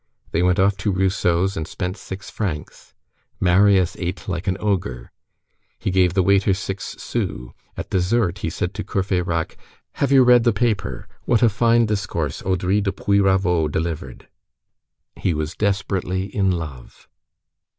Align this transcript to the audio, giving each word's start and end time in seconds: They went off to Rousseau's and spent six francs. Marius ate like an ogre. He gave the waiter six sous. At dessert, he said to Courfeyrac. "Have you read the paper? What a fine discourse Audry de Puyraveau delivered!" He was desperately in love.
They 0.31 0.41
went 0.41 0.57
off 0.57 0.77
to 0.77 0.91
Rousseau's 0.91 1.55
and 1.55 1.67
spent 1.67 1.95
six 1.95 2.31
francs. 2.31 2.95
Marius 3.39 3.95
ate 3.99 4.27
like 4.27 4.47
an 4.47 4.57
ogre. 4.59 5.11
He 5.77 5.91
gave 5.91 6.15
the 6.15 6.23
waiter 6.23 6.55
six 6.55 6.95
sous. 6.97 7.51
At 7.77 7.91
dessert, 7.91 8.39
he 8.39 8.49
said 8.49 8.73
to 8.73 8.83
Courfeyrac. 8.83 9.57
"Have 10.01 10.11
you 10.11 10.23
read 10.23 10.43
the 10.43 10.53
paper? 10.53 11.07
What 11.25 11.43
a 11.43 11.49
fine 11.49 11.85
discourse 11.85 12.41
Audry 12.41 12.81
de 12.81 12.91
Puyraveau 12.91 13.67
delivered!" 13.67 14.27
He 15.17 15.35
was 15.35 15.53
desperately 15.53 16.35
in 16.35 16.49
love. 16.49 17.07